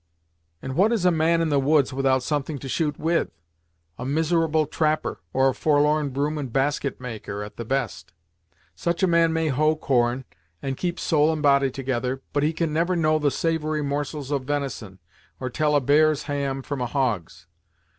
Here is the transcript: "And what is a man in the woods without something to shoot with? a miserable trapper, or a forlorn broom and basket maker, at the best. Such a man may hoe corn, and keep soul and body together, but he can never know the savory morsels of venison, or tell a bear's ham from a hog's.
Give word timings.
"And 0.63 0.75
what 0.75 0.91
is 0.91 1.05
a 1.05 1.11
man 1.11 1.41
in 1.41 1.49
the 1.49 1.59
woods 1.59 1.93
without 1.93 2.23
something 2.23 2.57
to 2.57 2.67
shoot 2.67 2.97
with? 2.97 3.29
a 3.99 4.03
miserable 4.03 4.65
trapper, 4.65 5.19
or 5.31 5.49
a 5.49 5.53
forlorn 5.53 6.09
broom 6.09 6.39
and 6.39 6.51
basket 6.51 6.99
maker, 6.99 7.43
at 7.43 7.55
the 7.55 7.65
best. 7.65 8.11
Such 8.73 9.03
a 9.03 9.07
man 9.07 9.31
may 9.31 9.49
hoe 9.49 9.75
corn, 9.75 10.25
and 10.59 10.75
keep 10.75 10.99
soul 10.99 11.31
and 11.31 11.43
body 11.43 11.69
together, 11.69 12.23
but 12.33 12.41
he 12.41 12.51
can 12.51 12.73
never 12.73 12.95
know 12.95 13.19
the 13.19 13.29
savory 13.29 13.83
morsels 13.83 14.31
of 14.31 14.45
venison, 14.45 14.97
or 15.39 15.51
tell 15.51 15.75
a 15.75 15.79
bear's 15.79 16.23
ham 16.23 16.63
from 16.63 16.81
a 16.81 16.87
hog's. 16.87 17.45